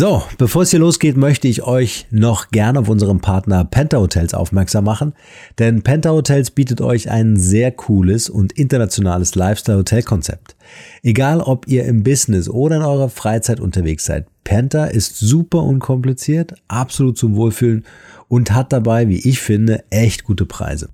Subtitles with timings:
[0.00, 4.32] So, bevor es hier losgeht, möchte ich euch noch gerne auf unseren Partner Penta Hotels
[4.32, 5.12] aufmerksam machen,
[5.58, 10.54] denn Penta Hotels bietet euch ein sehr cooles und internationales Lifestyle-Hotel-Konzept.
[11.02, 16.54] Egal, ob ihr im Business oder in eurer Freizeit unterwegs seid, Penta ist super unkompliziert,
[16.68, 17.84] absolut zum Wohlfühlen
[18.28, 20.90] und hat dabei, wie ich finde, echt gute Preise.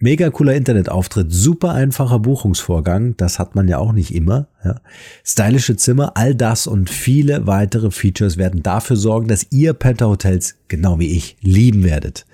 [0.00, 4.48] Mega cooler Internetauftritt, super einfacher Buchungsvorgang, das hat man ja auch nicht immer.
[4.64, 4.80] Ja.
[5.24, 10.56] Stylische Zimmer, all das und viele weitere Features werden dafür sorgen, dass ihr Penta Hotels,
[10.66, 12.26] genau wie ich, lieben werdet.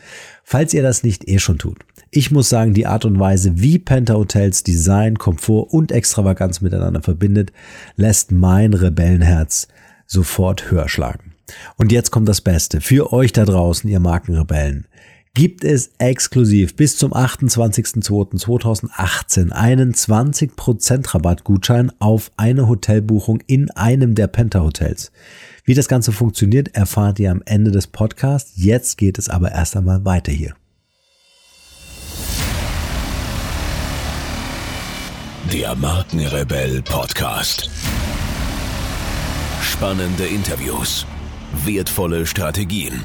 [0.43, 1.79] Falls ihr das nicht eh schon tut.
[2.11, 7.03] Ich muss sagen, die Art und Weise, wie Penta Hotels Design, Komfort und Extravaganz miteinander
[7.03, 7.53] verbindet,
[7.95, 9.69] lässt mein Rebellenherz
[10.07, 11.35] sofort höher schlagen.
[11.77, 12.81] Und jetzt kommt das Beste.
[12.81, 14.87] Für euch da draußen, ihr Markenrebellen
[15.35, 24.27] gibt es exklusiv bis zum 28.02.2018 einen 20% Rabattgutschein auf eine Hotelbuchung in einem der
[24.27, 25.11] Penta Hotels.
[25.65, 28.53] Wie das Ganze funktioniert, erfahrt ihr am Ende des Podcasts.
[28.57, 30.55] Jetzt geht es aber erst einmal weiter hier.
[35.53, 37.71] Der Markenrebell Podcast.
[39.63, 41.07] Spannende Interviews,
[41.65, 43.05] wertvolle Strategien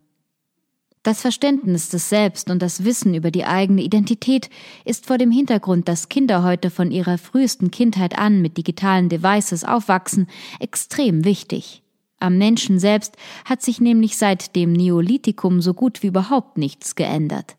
[1.03, 4.51] Das Verständnis des Selbst und das Wissen über die eigene Identität
[4.85, 9.63] ist vor dem Hintergrund, dass Kinder heute von ihrer frühesten Kindheit an mit digitalen Devices
[9.63, 10.27] aufwachsen,
[10.59, 11.81] extrem wichtig.
[12.19, 17.55] Am Menschen selbst hat sich nämlich seit dem Neolithikum so gut wie überhaupt nichts geändert.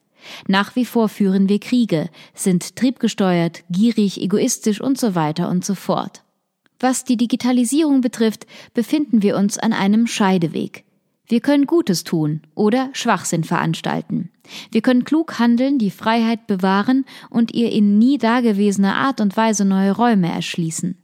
[0.46, 5.74] Nach wie vor führen wir Kriege, sind triebgesteuert, gierig, egoistisch und so weiter und so
[5.74, 6.22] fort.
[6.78, 10.84] Was die Digitalisierung betrifft, befinden wir uns an einem Scheideweg.
[11.32, 14.28] Wir können Gutes tun oder Schwachsinn veranstalten.
[14.70, 19.64] Wir können klug handeln, die Freiheit bewahren und ihr in nie dagewesener Art und Weise
[19.64, 20.98] neue Räume erschließen.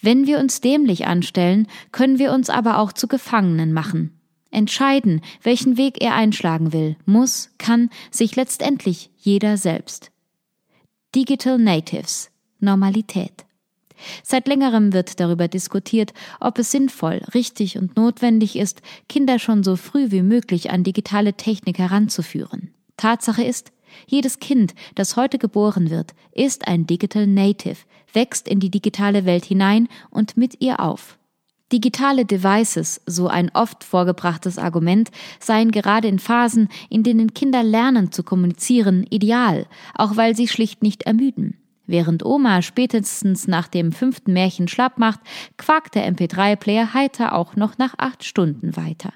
[0.00, 4.18] Wenn wir uns dämlich anstellen, können wir uns aber auch zu Gefangenen machen.
[4.50, 10.10] Entscheiden, welchen Weg er einschlagen will, muss, kann sich letztendlich jeder selbst.
[11.14, 13.45] Digital Natives Normalität.
[14.22, 19.76] Seit längerem wird darüber diskutiert, ob es sinnvoll, richtig und notwendig ist, Kinder schon so
[19.76, 22.74] früh wie möglich an digitale Technik heranzuführen.
[22.96, 23.72] Tatsache ist,
[24.06, 27.78] jedes Kind, das heute geboren wird, ist ein Digital Native,
[28.12, 31.18] wächst in die digitale Welt hinein und mit ihr auf.
[31.72, 38.12] Digitale Devices, so ein oft vorgebrachtes Argument, seien gerade in Phasen, in denen Kinder lernen
[38.12, 41.56] zu kommunizieren, ideal, auch weil sie schlicht nicht ermüden.
[41.86, 45.20] Während Oma spätestens nach dem fünften Märchen schlapp macht,
[45.56, 49.12] quakt der MP3-Player heiter auch noch nach acht Stunden weiter.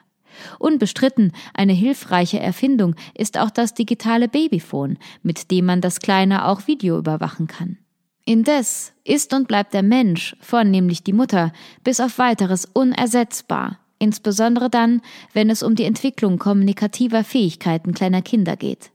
[0.59, 6.67] Unbestritten eine hilfreiche Erfindung ist auch das digitale Babyphone, mit dem man das Kleine auch
[6.67, 7.79] Video überwachen kann.
[8.25, 11.53] Indes ist und bleibt der Mensch, vornehmlich die Mutter,
[11.83, 15.03] bis auf weiteres unersetzbar, insbesondere dann,
[15.33, 18.93] wenn es um die Entwicklung kommunikativer Fähigkeiten kleiner Kinder geht.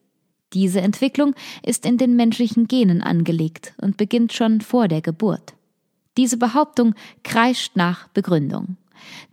[0.55, 5.53] Diese Entwicklung ist in den menschlichen Genen angelegt und beginnt schon vor der Geburt.
[6.15, 8.77] Diese Behauptung kreischt nach Begründung.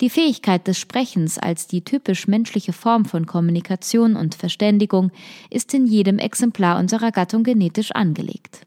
[0.01, 5.13] Die Fähigkeit des Sprechens als die typisch menschliche Form von Kommunikation und Verständigung
[5.49, 8.67] ist in jedem Exemplar unserer Gattung genetisch angelegt.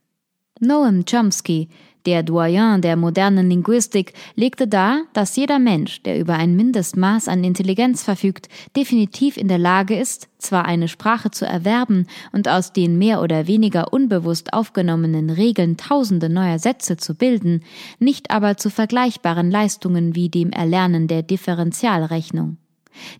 [0.61, 1.67] Noam Chomsky,
[2.05, 7.43] der Doyen der modernen Linguistik legte dar, dass jeder Mensch, der über ein Mindestmaß an
[7.43, 12.97] Intelligenz verfügt, definitiv in der Lage ist, zwar eine Sprache zu erwerben und aus den
[12.97, 17.63] mehr oder weniger unbewusst aufgenommenen Regeln tausende neuer Sätze zu bilden,
[17.99, 22.57] nicht aber zu vergleichbaren Leistungen wie dem Erlernen der Differentialrechnung.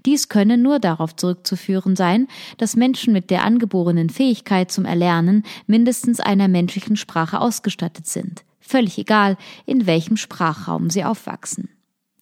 [0.06, 6.22] Dies könne nur darauf zurückzuführen sein, dass Menschen mit der angeborenen Fähigkeit zum Erlernen mindestens
[6.22, 11.70] einer menschlichen Sprache ausgestattet sind völlig egal, in welchem Sprachraum sie aufwachsen.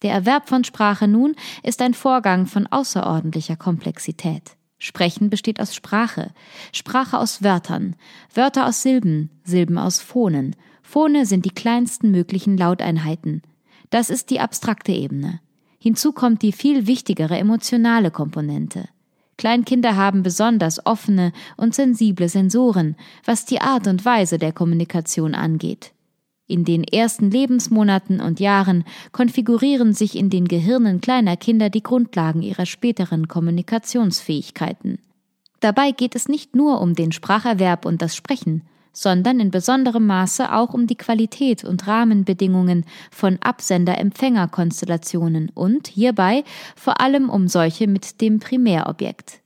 [0.01, 4.57] Der Erwerb von Sprache nun ist ein Vorgang von außerordentlicher Komplexität.
[4.77, 6.31] Sprechen besteht aus Sprache,
[6.73, 7.95] Sprache aus Wörtern,
[8.33, 10.57] Wörter aus Silben, Silben aus Phonen.
[10.81, 13.43] Phone sind die kleinsten möglichen Lauteinheiten.
[13.89, 15.39] Das ist die abstrakte Ebene.
[15.79, 18.89] Hinzu kommt die viel wichtigere emotionale Komponente.
[19.37, 25.92] Kleinkinder haben besonders offene und sensible Sensoren, was die Art und Weise der Kommunikation angeht.
[26.53, 32.43] In den ersten Lebensmonaten und Jahren konfigurieren sich in den Gehirnen kleiner Kinder die Grundlagen
[32.43, 34.99] ihrer späteren Kommunikationsfähigkeiten.
[35.61, 38.61] Dabei geht es nicht nur um den Spracherwerb und das Sprechen,
[38.91, 46.43] sondern in besonderem Maße auch um die Qualität und Rahmenbedingungen von Absender-Empfänger-Konstellationen und hierbei
[46.75, 49.41] vor allem um solche mit dem Primärobjekt,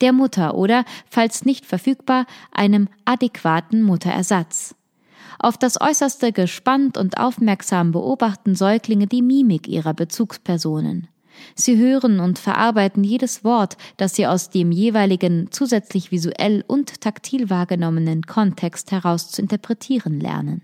[0.00, 4.76] der Mutter oder, falls nicht verfügbar, einem adäquaten Mutterersatz.
[5.42, 11.08] Auf das Äußerste gespannt und aufmerksam beobachten Säuglinge die Mimik ihrer Bezugspersonen.
[11.56, 17.50] Sie hören und verarbeiten jedes Wort, das sie aus dem jeweiligen zusätzlich visuell und taktil
[17.50, 20.62] wahrgenommenen Kontext heraus zu interpretieren lernen.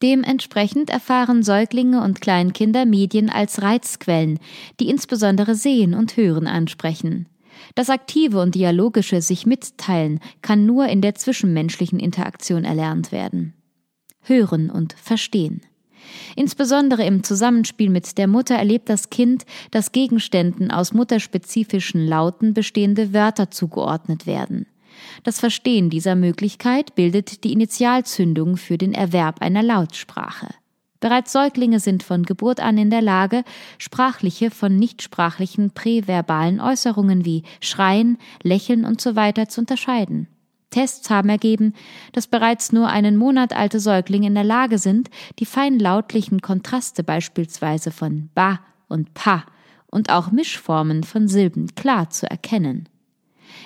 [0.00, 4.38] Dementsprechend erfahren Säuglinge und Kleinkinder Medien als Reizquellen,
[4.78, 7.28] die insbesondere Sehen und Hören ansprechen.
[7.74, 13.54] Das aktive und dialogische sich mitteilen kann nur in der zwischenmenschlichen Interaktion erlernt werden.
[14.24, 15.62] Hören und Verstehen.
[16.36, 23.12] Insbesondere im Zusammenspiel mit der Mutter erlebt das Kind, dass Gegenständen aus mutterspezifischen Lauten bestehende
[23.12, 24.66] Wörter zugeordnet werden.
[25.22, 30.48] Das Verstehen dieser Möglichkeit bildet die Initialzündung für den Erwerb einer Lautsprache.
[31.00, 33.44] Bereits Säuglinge sind von Geburt an in der Lage,
[33.78, 39.32] sprachliche von nichtsprachlichen präverbalen Äußerungen wie Schreien, Lächeln usw.
[39.36, 40.28] So zu unterscheiden.
[40.74, 41.72] Tests haben ergeben,
[42.12, 47.92] dass bereits nur einen Monat alte Säuglinge in der Lage sind, die feinlautlichen Kontraste beispielsweise
[47.92, 49.44] von ba und pa
[49.86, 52.88] und auch Mischformen von Silben klar zu erkennen.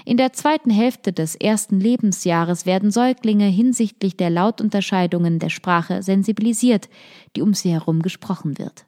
[0.05, 6.91] In der zweiten Hälfte des ersten Lebensjahres werden Säuglinge hinsichtlich der Lautunterscheidungen der Sprache sensibilisiert,
[7.35, 8.85] die um sie herum gesprochen wird.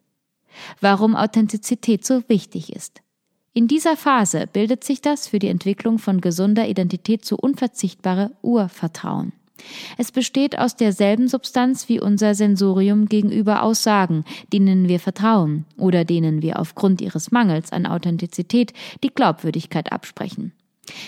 [0.83, 3.01] Warum Authentizität so wichtig ist.
[3.53, 9.33] In dieser Phase bildet sich das für die Entwicklung von gesunder Identität so unverzichtbare Urvertrauen.
[9.99, 16.43] Es besteht aus derselben Substanz wie unser Sensorium gegenüber Aussagen, denen wir vertrauen oder denen
[16.43, 20.53] wir aufgrund ihres Mangels an Authentizität die Glaubwürdigkeit absprechen.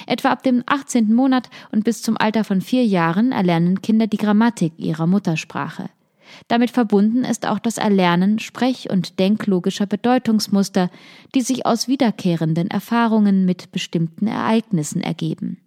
[0.07, 1.15] Etwa ab dem 18.
[1.15, 5.89] Monat und bis zum Alter von vier Jahren erlernen Kinder die Grammatik ihrer Muttersprache.
[6.49, 10.91] Damit verbunden ist auch das Erlernen sprech- und denklogischer Bedeutungsmuster,
[11.35, 15.59] die sich aus wiederkehrenden Erfahrungen mit bestimmten Ereignissen ergeben.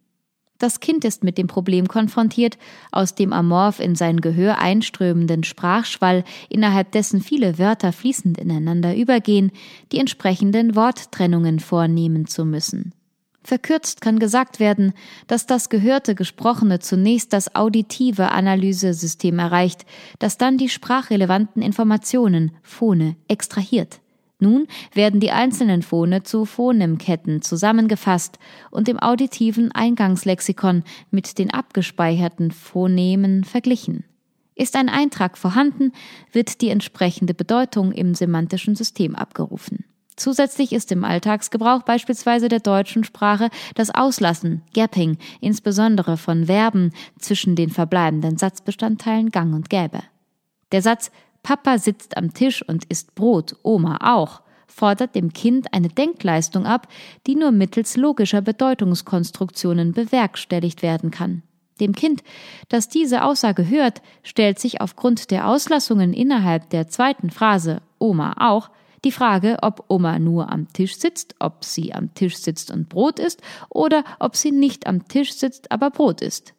[0.57, 2.57] Das Kind ist mit dem Problem konfrontiert,
[2.91, 9.51] aus dem amorph in sein Gehör einströmenden Sprachschwall, innerhalb dessen viele Wörter fließend ineinander übergehen,
[9.91, 12.94] die entsprechenden Worttrennungen vornehmen zu müssen.
[13.45, 14.93] Verkürzt kann gesagt werden,
[15.27, 19.85] dass das gehörte Gesprochene zunächst das auditive Analysesystem erreicht,
[20.17, 23.99] das dann die sprachrelevanten Informationen, Phone, extrahiert.
[24.39, 28.39] Nun werden die einzelnen Phone zu Phonemketten zusammengefasst
[28.71, 34.05] und im auditiven Eingangslexikon mit den abgespeicherten Phonemen verglichen.
[34.55, 35.91] Ist ein Eintrag vorhanden,
[36.31, 39.85] wird die entsprechende Bedeutung im semantischen System abgerufen.
[40.15, 47.55] Zusätzlich ist im Alltagsgebrauch beispielsweise der deutschen Sprache das Auslassen, Gapping, insbesondere von Verben zwischen
[47.55, 49.99] den verbleibenden Satzbestandteilen gang und gäbe.
[50.71, 51.11] Der Satz
[51.43, 56.87] Papa sitzt am Tisch und isst Brot, Oma auch, fordert dem Kind eine Denkleistung ab,
[57.27, 61.43] die nur mittels logischer Bedeutungskonstruktionen bewerkstelligt werden kann.
[61.79, 62.23] Dem Kind,
[62.69, 68.69] das diese Aussage hört, stellt sich aufgrund der Auslassungen innerhalb der zweiten Phrase Oma auch
[69.03, 73.19] die Frage, ob Oma nur am Tisch sitzt, ob sie am Tisch sitzt und Brot
[73.19, 76.53] isst oder ob sie nicht am Tisch sitzt, aber Brot isst.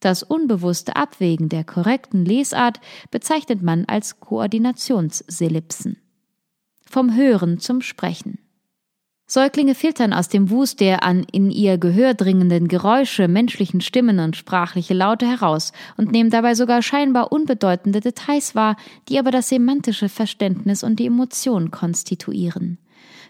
[0.00, 2.78] Das unbewusste Abwägen der korrekten Lesart
[3.10, 5.96] bezeichnet man als Koordinationsselipsen.
[6.84, 8.38] Vom Hören zum Sprechen.
[9.34, 14.36] Säuglinge filtern aus dem Wust der an in ihr Gehör dringenden Geräusche, menschlichen Stimmen und
[14.36, 18.76] sprachliche Laute heraus und nehmen dabei sogar scheinbar unbedeutende Details wahr,
[19.08, 22.78] die aber das semantische Verständnis und die Emotion konstituieren.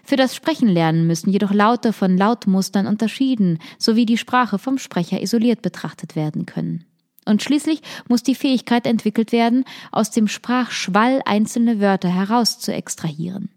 [0.03, 5.63] Für das Sprechenlernen müssen jedoch Laute von Lautmustern unterschieden sowie die Sprache vom Sprecher isoliert
[5.63, 6.85] betrachtet werden können.
[7.25, 13.49] Und schließlich muss die Fähigkeit entwickelt werden, aus dem Sprachschwall einzelne Wörter heraus zu extrahieren.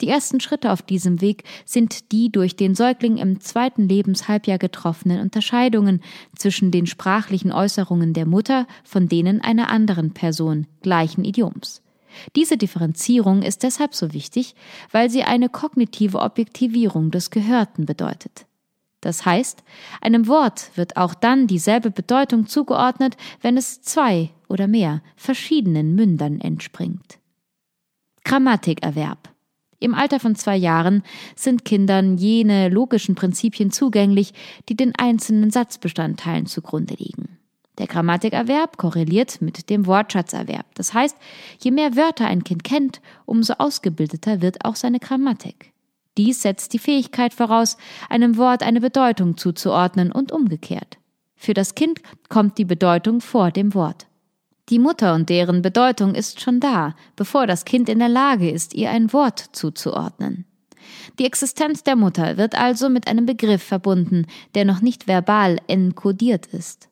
[0.00, 5.20] Die ersten Schritte auf diesem Weg sind die durch den Säugling im zweiten Lebenshalbjahr getroffenen
[5.20, 6.02] Unterscheidungen
[6.36, 11.82] zwischen den sprachlichen Äußerungen der Mutter von denen einer anderen Person gleichen Idioms.
[12.34, 14.54] Diese Differenzierung ist deshalb so wichtig,
[14.90, 18.46] weil sie eine kognitive Objektivierung des Gehörten bedeutet.
[19.00, 19.62] Das heißt,
[20.00, 26.40] einem Wort wird auch dann dieselbe Bedeutung zugeordnet, wenn es zwei oder mehr verschiedenen Mündern
[26.40, 27.18] entspringt.
[28.24, 29.35] Grammatikerwerb
[29.78, 31.02] im Alter von zwei Jahren
[31.34, 34.32] sind Kindern jene logischen Prinzipien zugänglich,
[34.68, 37.38] die den einzelnen Satzbestandteilen zugrunde liegen.
[37.78, 40.66] Der Grammatikerwerb korreliert mit dem Wortschatzerwerb.
[40.74, 41.16] Das heißt,
[41.60, 45.72] je mehr Wörter ein Kind kennt, umso ausgebildeter wird auch seine Grammatik.
[46.16, 47.76] Dies setzt die Fähigkeit voraus,
[48.08, 50.96] einem Wort eine Bedeutung zuzuordnen und umgekehrt.
[51.34, 54.06] Für das Kind kommt die Bedeutung vor dem Wort.
[54.68, 58.74] Die Mutter und deren Bedeutung ist schon da, bevor das Kind in der Lage ist,
[58.74, 60.44] ihr ein Wort zuzuordnen.
[61.18, 66.46] Die Existenz der Mutter wird also mit einem Begriff verbunden, der noch nicht verbal enkodiert
[66.46, 66.88] ist.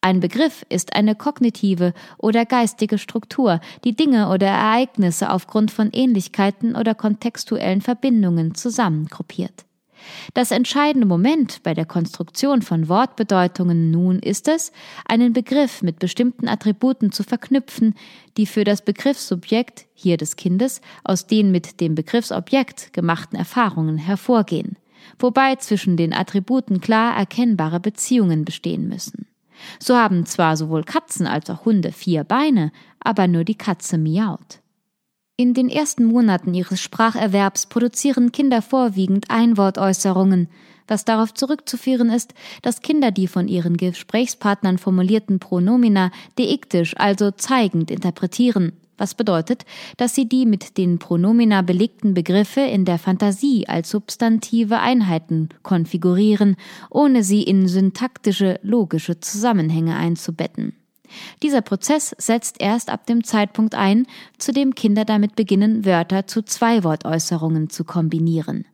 [0.00, 6.76] Ein Begriff ist eine kognitive oder geistige Struktur, die Dinge oder Ereignisse aufgrund von Ähnlichkeiten
[6.76, 9.64] oder kontextuellen Verbindungen zusammengruppiert.
[10.34, 14.72] Das entscheidende Moment bei der Konstruktion von Wortbedeutungen nun ist es,
[15.06, 17.94] einen Begriff mit bestimmten Attributen zu verknüpfen,
[18.36, 24.76] die für das Begriffssubjekt, hier des Kindes, aus den mit dem Begriffsobjekt gemachten Erfahrungen hervorgehen,
[25.18, 29.26] wobei zwischen den Attributen klar erkennbare Beziehungen bestehen müssen.
[29.78, 34.60] So haben zwar sowohl Katzen als auch Hunde vier Beine, aber nur die Katze miaut.
[35.38, 40.48] In den ersten Monaten ihres Spracherwerbs produzieren Kinder vorwiegend Einwortäußerungen,
[40.88, 47.90] was darauf zurückzuführen ist, dass Kinder die von ihren Gesprächspartnern formulierten Pronomina deiktisch, also zeigend
[47.90, 49.66] interpretieren, was bedeutet,
[49.98, 56.56] dass sie die mit den Pronomina belegten Begriffe in der Fantasie als substantive Einheiten konfigurieren,
[56.88, 60.72] ohne sie in syntaktische, logische Zusammenhänge einzubetten.
[61.42, 64.06] Dieser Prozess setzt erst ab dem Zeitpunkt ein,
[64.38, 68.66] zu dem Kinder damit beginnen, Wörter zu Zweiwortäußerungen zu kombinieren.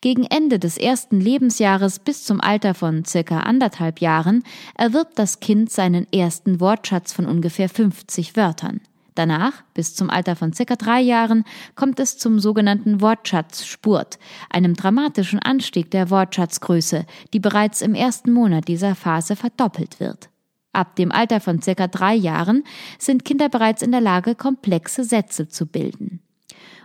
[0.00, 4.42] Gegen Ende des ersten Lebensjahres bis zum Alter von circa anderthalb Jahren
[4.76, 8.80] erwirbt das Kind seinen ersten Wortschatz von ungefähr 50 Wörtern.
[9.14, 15.38] Danach, bis zum Alter von circa drei Jahren, kommt es zum sogenannten Wortschatzspurt, einem dramatischen
[15.38, 20.31] Anstieg der Wortschatzgröße, die bereits im ersten Monat dieser Phase verdoppelt wird.
[20.72, 22.64] Ab dem Alter von circa drei Jahren
[22.98, 26.20] sind Kinder bereits in der Lage, komplexe Sätze zu bilden.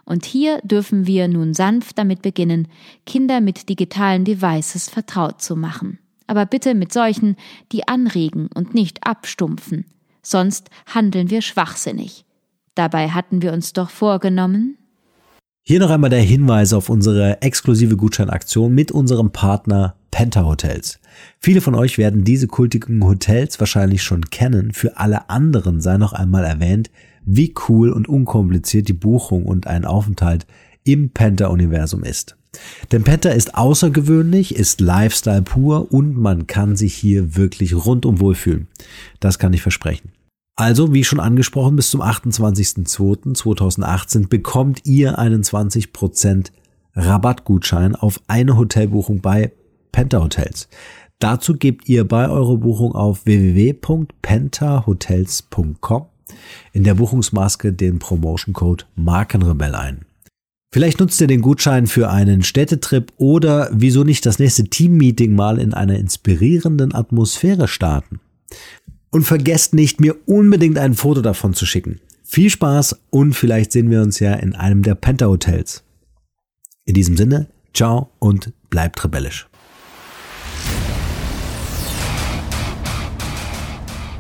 [0.04, 2.68] Und hier dürfen wir nun sanft damit beginnen,
[3.06, 6.00] Kinder mit digitalen Devices vertraut zu machen.
[6.28, 7.36] Aber bitte mit solchen,
[7.72, 9.86] die anregen und nicht abstumpfen.
[10.22, 12.26] Sonst handeln wir schwachsinnig.
[12.76, 14.78] Dabei hatten wir uns doch vorgenommen.
[15.64, 21.00] Hier noch einmal der Hinweis auf unsere exklusive Gutscheinaktion mit unserem Partner Penta Hotels.
[21.40, 24.74] Viele von euch werden diese kultigen Hotels wahrscheinlich schon kennen.
[24.74, 26.90] Für alle anderen sei noch einmal erwähnt,
[27.24, 30.48] wie cool und unkompliziert die Buchung und ein Aufenthalt
[30.84, 32.36] im Penta-Universum ist.
[32.92, 38.66] Denn Penta ist außergewöhnlich, ist Lifestyle pur und man kann sich hier wirklich rundum wohlfühlen.
[39.20, 40.14] Das kann ich versprechen.
[40.56, 46.48] Also, wie schon angesprochen, bis zum 28.02.2018 bekommt ihr einen 20%
[46.96, 49.52] Rabattgutschein auf eine Hotelbuchung bei
[49.92, 50.70] Penta Hotels.
[51.20, 56.06] Dazu gebt ihr bei eurer Buchung auf www.pentahotels.com
[56.74, 60.06] in der Buchungsmaske den Promotion Code Markenrebell ein.
[60.72, 65.60] Vielleicht nutzt ihr den Gutschein für einen Städtetrip oder wieso nicht das nächste Teammeeting mal
[65.60, 68.20] in einer inspirierenden Atmosphäre starten.
[69.10, 72.02] Und vergesst nicht, mir unbedingt ein Foto davon zu schicken.
[72.24, 75.84] Viel Spaß und vielleicht sehen wir uns ja in einem der Penta Hotels.
[76.84, 79.47] In diesem Sinne, ciao und bleibt rebellisch.